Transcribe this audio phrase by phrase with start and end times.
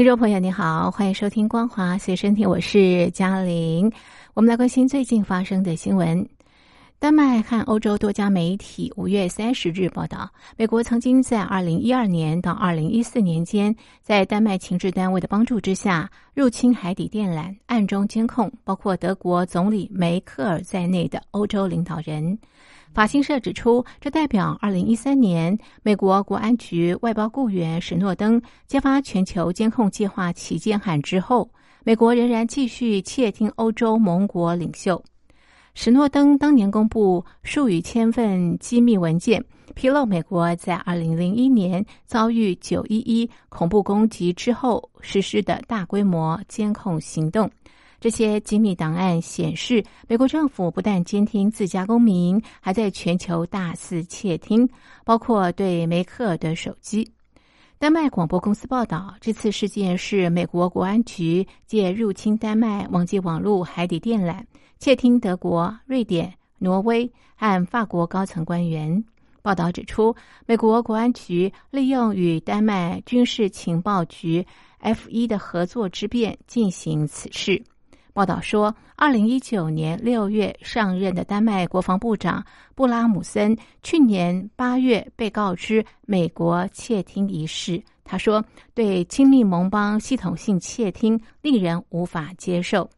[0.00, 3.92] 听众朋友，你好，欢迎收听《光华随身听》，我是嘉玲。
[4.32, 6.26] 我们来关心最近发生的新闻。
[7.00, 22.38] 丹麦和欧洲多家媒体五月三十日报道，美国曾经在二零一二年到二零一四年间，在丹麦情治单位的帮助之下，入侵海底电缆，暗中监控包括德国总理梅克尔在内的欧洲领导人。
[22.92, 31.48] 法新社指出，这代表二零一三年美国国安局外包雇员史诺登揭发全球监控计划旗舰喊之后，
[31.82, 35.02] 美国仍然继续窃听欧洲盟国领袖。
[35.74, 39.42] 史诺登当年公布数以千份机密文件，
[39.74, 47.50] 披露美国在二零零一年遭遇九一一恐怖攻击之后实施的大规模监控行动。
[48.00, 54.68] 这些机密档案显示，美国政府不但监听自家公民，还在全球大肆窃听，
[55.04, 57.10] 包括对梅克尔的手机。
[57.78, 64.42] 丹麦广播公司报道，这次事件是美国国安局借入侵丹麦网际网络海底电缆，
[64.80, 69.04] 窃听德国、瑞典、挪威和法国高层官员。
[69.42, 74.46] 报道指出，美国国安局利用与丹麦军事情报局
[74.78, 77.62] F 一的合作之便进行此事。
[78.14, 82.42] 报道说，二零一九年六月上任的丹麦国防部长
[82.74, 87.82] 布拉姆森去年八月被告知美国窃听一事。
[88.02, 92.88] 他说：“对亲密盟邦系统性窃听令人无法接受。”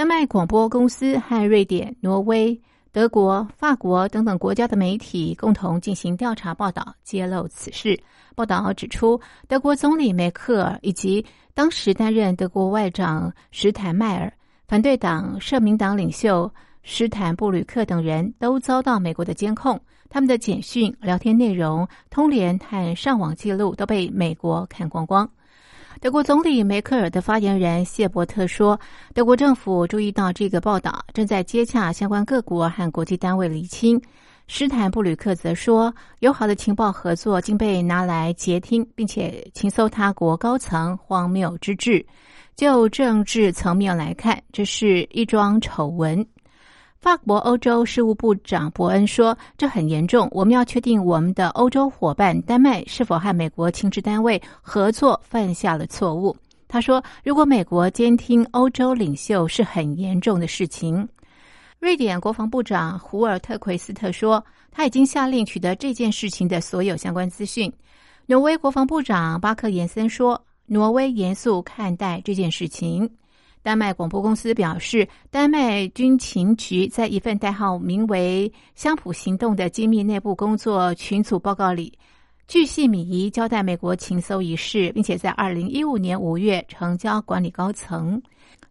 [0.00, 2.58] 丹麦广播公司和瑞典、挪威、
[2.90, 8.00] 德国、法国等等国家的媒体共同进行调查报道，揭露此事。
[8.34, 11.22] 报道指出，德国总理梅克尔以及
[11.52, 14.32] 当时担任德国外长史坦迈尔。
[14.66, 16.50] 反对党社民党领袖
[16.82, 19.78] 施坦布吕克等人都遭到美国的监控，
[20.08, 25.30] 他们的简讯、聊天内容、通联和上网记录都被美国看光光。
[26.00, 28.80] 德国总理梅克尔的发言人谢伯特说
[29.12, 34.00] ：“德国政府注意到这个报道，正在接洽相关各国和国际单位厘清。”
[34.48, 42.04] 施坦布吕克则说：“友好的情报合作竟被拿来截听，并且情搜他国高层，荒谬之至。”
[42.56, 46.26] 就政治层面来看，这是一桩丑闻。
[47.00, 56.36] 法国欧洲事务部长伯恩说：“这很严重，我们要确定我们的欧洲伙伴丹麦是否和美国情治单位合作犯下了错误。”
[56.68, 61.08] 他说：“如果美国监听欧洲领袖是很严重的事情。”
[61.80, 67.72] 瑞典国防部长胡尔特奎斯特说：“他已经下令取得这件事情的所有相关资讯。”
[68.28, 70.38] 挪威国防部长巴克延森说。
[70.72, 73.10] 挪威严肃看待这件事情。
[73.62, 81.92] 丹麦广播公司表示，丹麦军情局在一份代号名为“香普行动”的机密内部工作群组报告里，
[82.48, 88.20] 据细米仪交代美国情搜一事，并且在二零一五年五月成交管理高层。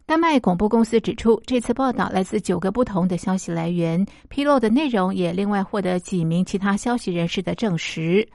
[0.06, 8.28] 丹麦广播公司指出，这次报道来自九个不同的消息来源，披露的内容也另外获得几名其他消息人士的证实。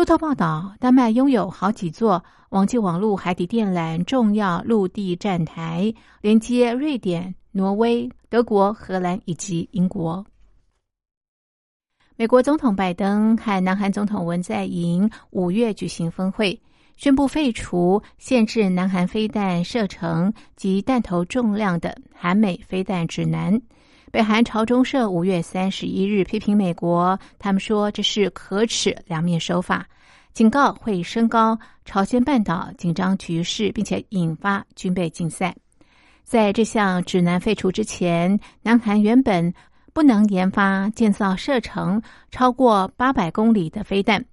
[0.00, 10.24] 路透报道，丹麦拥有好几座网际网络海底电缆重要陆地站台，连接瑞典、挪威、德国、荷兰以及英国。
[12.16, 16.58] 美国总统拜登和南韩总统文在寅五月举行峰会，
[16.96, 23.60] 宣布废除限制南韩飞弹射程及弹头重量的韩美飞弹指南。
[24.12, 29.86] 北韩朝中社五月三十一日批评美国，他们说这是可耻两面手法，
[30.32, 35.54] 警告会升高朝鲜半岛紧张局势，并且引发军备竞赛。
[36.24, 39.54] 在这项指南废除之前，南韩原本
[39.92, 42.02] 不能研发建造射程
[42.32, 44.24] 超过八百公里的飞弹。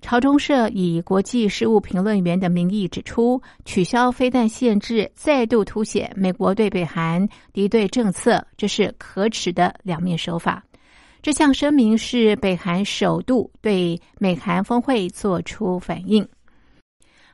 [0.00, 10.64] 朝中社以国际事务评论员的名义指出，取消飞弹限制，再度凸显美国对北韩敌对政策，这是可耻的两面手法。
[11.20, 16.26] 这项声明是北韩首度对美韩峰会作出反应。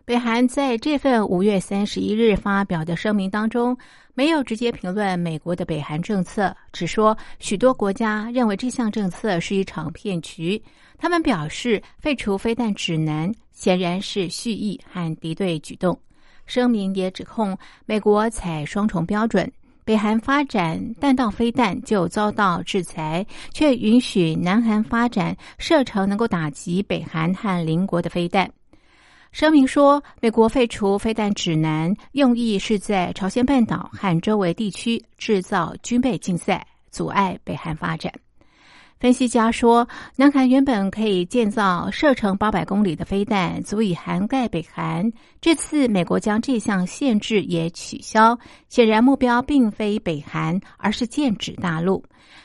[0.06, 3.76] 北韩在这份五月三十一日发表的声明当中，
[4.14, 10.62] 没有直接评论美国的北韩政策，只说许多国家认为这项政策是一场骗局。
[10.96, 15.98] 他们表示，废除飞弹指南显然是蓄意和敌对举动。
[16.46, 19.50] 声明也指控美国采双重标准，
[19.84, 28.48] 北韩发展弹道飞弹就遭到制裁，却允许南韩发展射程能够打击北韩和邻国的飞弹。
[29.34, 38.12] 声明说，美国废除飞弹指南，用意是在朝鲜半岛和周围地区制造军备竞赛，阻碍北韩发展。
[39.00, 45.10] 分析家说，南韩原本可以建造射程八百公里的飞弹，足以涵盖北韩。
[45.40, 48.38] 这次美国将这项限制也取消，
[48.68, 52.04] 显然目标并非北韩，而是剑指大陆。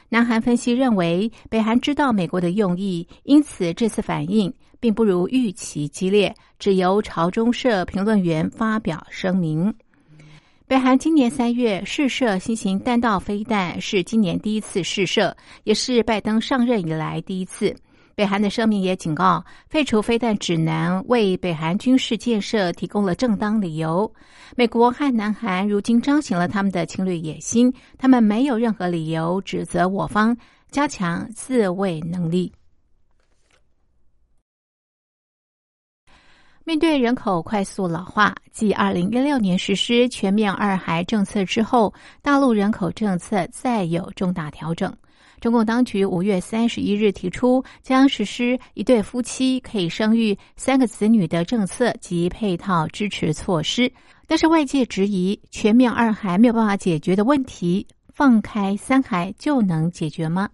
[0.09, 6.33] 南韩分析认为，北韩知道美国的用意，因此这次反应并不如预期激烈。
[6.57, 9.73] 只由朝中社评论员发表声明。
[10.67, 17.75] 北韩今年三月试射新型弹道飞弹，是今年第一次试射，也是拜登上任以来第一次。
[18.13, 24.11] 北韩的声明也警告，废除飞弹指南为北韩军事建设提供了正当理由。
[24.57, 30.35] 美国和南韩如今彰显了他们的侵略野心，他们没有任何理由指责我方
[30.69, 32.51] 加强自卫能力。
[36.69, 44.95] 面对人口快速老化，继二零一六年实施全面二孩政策之后，大陆人口政策再有重大调整。
[45.41, 53.91] 中共当局五月三十一日提出，将实施一对夫妻可以生育三个子女的政策及配套支持措施。
[54.27, 60.47] 但是外界质疑，全面二孩没有办法解决的问题，放开三孩就能解决吗？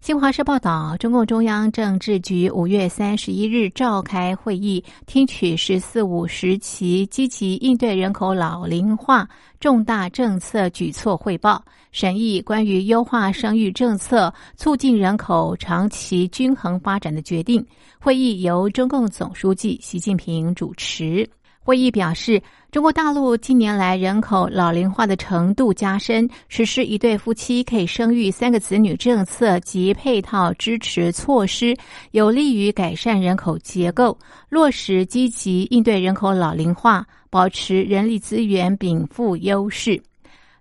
[0.00, 9.28] 新华社报道，中共中央政治局五月三十一日召开会议，听取“十四五”时期积极应对人口老龄化
[9.58, 17.64] 重大政策举措汇报，审议关于优化生育政策、促进人口长期均衡发展的决定。
[17.98, 21.28] 会议由中共总书记习近平主持。
[21.68, 22.42] 会议表示，
[22.72, 31.76] 中国大陆近年来人口老龄化的程度加深，实施一对夫妻可以生育三个子女政策及配套支持措施，
[32.12, 34.18] 有利于改善人口结构，
[34.48, 40.00] 落实积极应对人口老龄化，保持人力资源禀赋优势。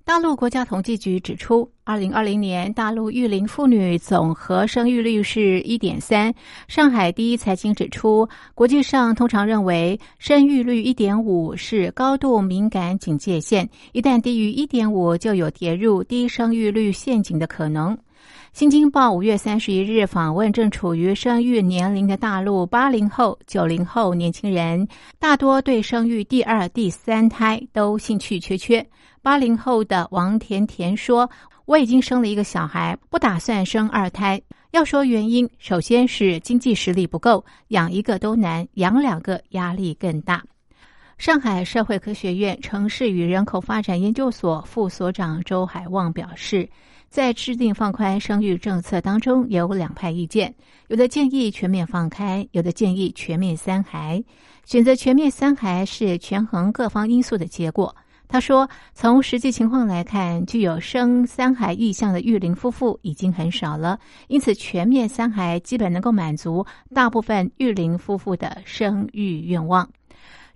[0.07, 6.33] 大陆国家统计局指出，二零二零年大陆育龄妇女总和生育率是一点三。
[6.69, 8.25] 上海第一财经指出，
[8.56, 17.95] 国际上通常认为生育率一点五是高度敏感警戒线，一旦低于一点五，就有跌入低生育率陷阱的可能。
[18.53, 24.88] 新京报五月三十一日访问正处于生育年龄的大陆八零后、九零后年轻人，
[25.19, 28.88] 大多对生育第二、第三胎都兴趣缺缺。
[29.21, 31.29] 八零后的王甜甜说
[31.65, 34.41] ：“我已经生了一个小孩，不打算生二胎。
[34.71, 40.43] 要说原因，首先是经济实力不够，养一个都难，养两个压力更大。”
[41.17, 46.69] 上海社会科学院城市与人口发展研究所副所长周海旺表示，
[47.09, 50.53] 在制定放宽生育政策当中有两派意见，
[50.89, 54.23] 有的建议全面放开，有的建议全面三孩。
[54.63, 57.95] 选择全面三孩是权衡各方因素的结果。
[58.29, 63.97] 他说：“从实际情况来看，具有生三孩意向的育龄夫妇已经很少了，
[64.27, 69.89] 因此全面三孩基本能够满足大部分育龄夫妇的生育愿望。”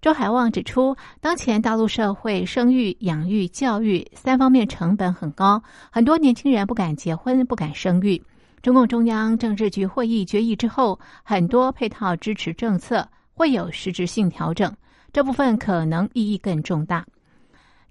[0.01, 5.61] 周海旺指出，当前大陆社会生育、养育、教育三方面成本很高，
[5.91, 8.21] 很多年轻人不敢结婚、不敢生育。
[8.63, 14.75] 中共中央政治局会议决议之后，很多配套支持政策会有实质性调整，
[15.13, 17.05] 这部分可能意义更重大。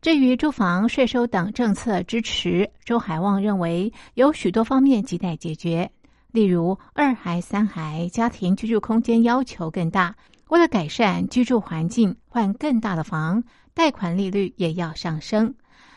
[0.01, 5.91] 至于住房、税收等政策支持，周海旺认为有许多方面亟待解决。
[6.33, 10.17] 例如，二孩、三孩家庭居住空间要求更大，
[10.49, 15.55] 为了改善居住环境，换更大的房，贷款利率也要上升。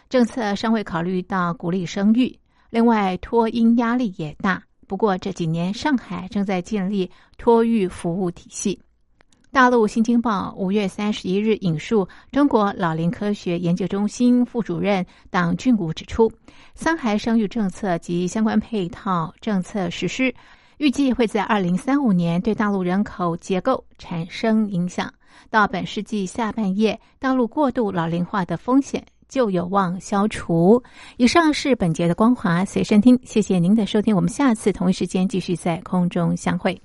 [0.09, 2.37] 政策尚未考虑到鼓励生育，
[2.69, 4.61] 另外托婴压力也大。
[4.85, 8.81] 不过这几年，上海正在建立托育服务体系。
[9.53, 16.29] 大陆《新京报》五月三十一日引述中国老龄科学研究中心副主任党俊武指出，
[16.73, 20.33] 三孩生育政策及相关配套政策实施，
[20.79, 25.13] 预计会在二零三五年对大陆人口结构产生影响。
[25.51, 30.81] 到本世纪下半叶，大陆过度老龄化的风险就有望消除。
[31.17, 36.81] 以上是本节的光华随身听，谢谢您的收听，我们下次同一时间继续在空中相会。